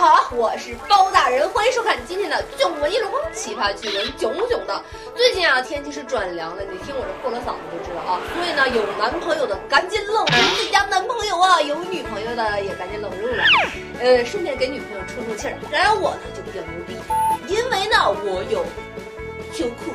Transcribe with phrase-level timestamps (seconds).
[0.00, 4.82] 好我是包大人，欢迎收看今天的囧闻一箩筐，奇葩趣闻囧囧的。
[5.14, 8.16] 最近啊，天气是转凉了，你听我这破了嗓子就知道啊。
[8.32, 13.44] 所以呢，有男朋友的赶紧冷住自己家男朋友啊，有女朋友的也赶紧冷住了，
[14.00, 15.54] 呃，顺便给女朋友出出气儿。
[15.70, 16.96] 然而我呢就比较牛逼，
[17.52, 18.64] 因为呢我有
[19.52, 19.92] 秋裤。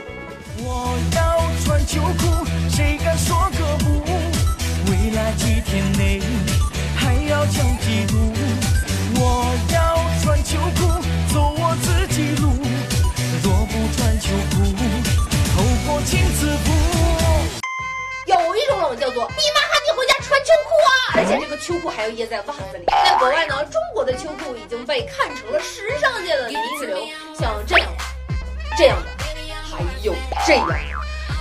[0.61, 4.05] 我要穿秋裤，谁敢说个不？
[4.85, 6.21] 未来几天内
[21.57, 22.85] 秋裤还要掖在袜子里。
[22.87, 26.99] 在国外呢，中国的秋裤已经被看成了时尚界的泥石流，
[27.37, 28.03] 像这样的、
[28.77, 29.09] 这样的，
[29.63, 30.13] 还有
[30.45, 30.75] 这样的。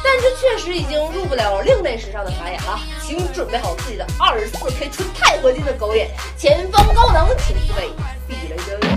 [0.03, 7.89] 但这确实已经入不了另类时尚的法眼了，请准备好自己的二十四 K 纯钛合金的狗眼，前方高能，请各位
[8.29, 8.94] 避雷针。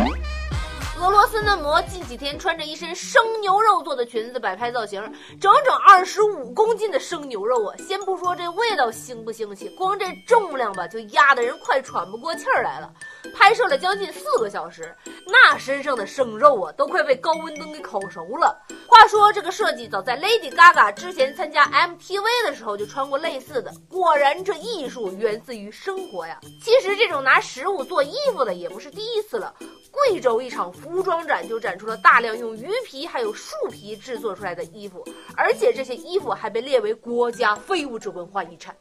[1.00, 5.00] 俄罗斯嫩模近几天穿着一身生牛肉做的裙子摆拍造型，
[5.40, 7.76] 整整二十五公斤的生牛肉啊！
[7.78, 12.92] 先不说这味道腥不腥气，光这重量吧，就压得人快喘不过气儿来了。
[13.34, 18.58] 拍摄了将近四个小时，那身上的生肉啊，都快被高温灯给烤熟了。
[18.88, 26.40] 话说这个设计早在 Lady Gaga 之前参加 MTV 的时候就穿过类似的，果然这艺术源自于生活呀。
[26.64, 29.54] 其实这种拿食物做衣服的也不是第一次了，
[29.92, 35.04] 贵州一场服装展就展出了大量用鱼皮还有树皮制作出来的衣服，
[35.36, 38.76] 而且这些衣服还被列为国家非物质文化遗产。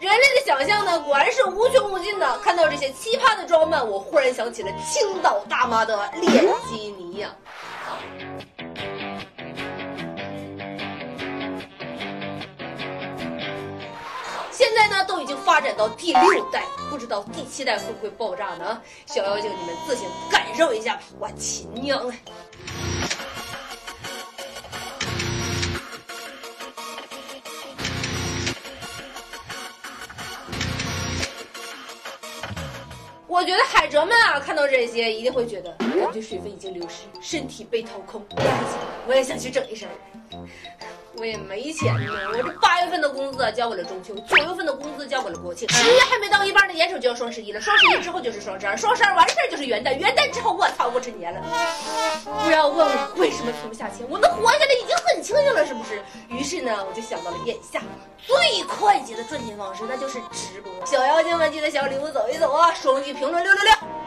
[0.00, 2.38] 人类的想象呢，果然是无穷无尽的。
[2.38, 7.34] 看到这些奇葩的装扮，我忽然想起了青岛大妈的脸基尼呀。
[14.52, 18.80] 现在呢，都已经发展到第六代，不知道第七代会不会爆炸呢？
[19.06, 21.02] 小妖精，你们自行感受一下吧。
[21.18, 22.18] 我亲娘哎！
[33.38, 38.20] 我觉得海哲们啊，看到这些一定会觉得，感觉水分已经流失，身体被掏空。
[39.06, 39.86] 我也想去整一身。
[41.18, 51.42] 我也没钱呢，我这八月份的工资啊交给了中秋，九月份的工资交给了国庆，十月还没到一半呢，眼瞅就要双十一了，双十一之后就是双十二，双十二完事儿就是元旦，元旦之后我操过春节了。
[52.44, 56.00] 不要问我为什么存不下钱，我能活下来已经很庆幸了，是不是？
[56.28, 57.82] 于是呢，我就想到了眼下
[58.18, 60.72] 最快捷的赚钱方式，那就是直播。
[60.86, 63.97] 小妖精们记得小礼物走一走啊，双击评论六六六。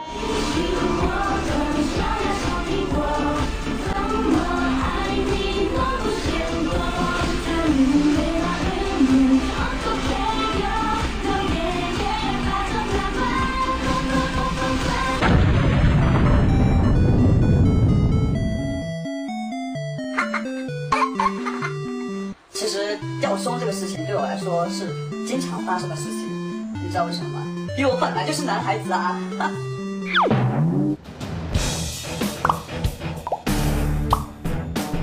[22.53, 24.87] 其实掉胸这个事情对我来说是
[25.25, 27.45] 经常发生的事情，你知道为什么吗？
[27.77, 29.19] 因为我本来就是男孩子啊。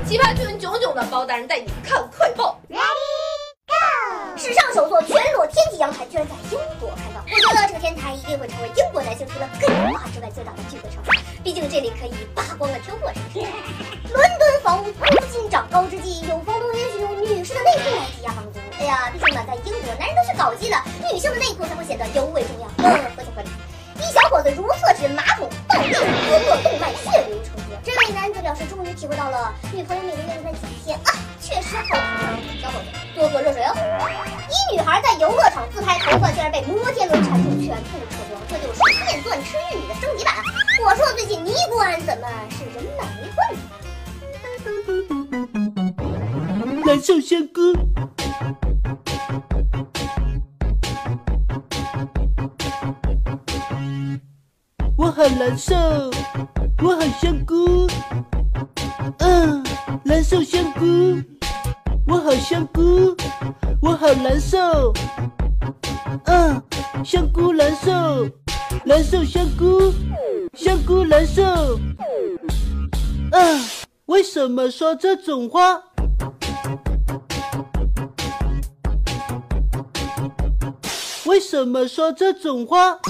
[0.07, 2.79] 奇葩趣闻囧囧的包大人带你看快报，Ready
[3.67, 4.39] Go！。
[4.39, 11.03] 史上首座全裸天际阳台居然在英国开放，我觉得这个天台一定会成为英国男性除了根华之外最大的聚合场，
[11.43, 13.13] 毕竟这里可以扒光了挑货，
[18.89, 20.77] 呀，毕竟呢，在英国男人都是搞基的，
[21.13, 22.67] 女性的内裤才会显得尤为重要。
[22.79, 23.49] 嗯，合情合理。
[24.01, 27.77] 一小伙子如厕纸、马桶、暴力、胳膊动脉血流成河。
[27.85, 32.01] 这位男子表示，终于体会到了女朋友每个月的那几天啊，确实好疼。
[32.63, 33.77] 小伙子，多喝热水哦。
[34.49, 40.35] 一女孩在游乐场自拍，头发竟然被摩天轮缠住，全部扯光，这就是电钻吃玉米的升级版。
[40.83, 42.27] 我说最近尼姑庵怎么
[42.57, 43.53] 是人满为患？
[46.87, 47.61] 蓝瘦香菇。
[55.19, 55.75] 好难受，
[56.81, 57.89] 我好香菇，
[59.19, 59.65] 嗯，
[60.05, 61.21] 难受香菇，
[62.07, 63.17] 我好香菇，
[63.83, 64.93] 我好难受，
[66.27, 66.63] 嗯，
[67.05, 68.29] 香菇难受，
[68.85, 69.93] 难受香菇，
[70.55, 71.43] 香菇难受，
[73.33, 73.61] 嗯，
[74.07, 75.83] 为什么说这种话？
[81.27, 83.01] 为什么说这种话？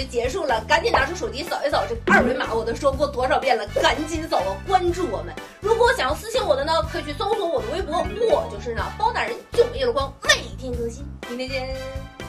[0.00, 5.34] 就结束了，赶紧拿出手机扫一扫这二维码，我都说过多少遍了，赶紧扫啊，关注我们。
[5.60, 7.98] 如果想要私信我的呢，可以去搜索我的微博，
[8.30, 12.19] 我就是呢包大人囧一箩筐，每天更新，明天见。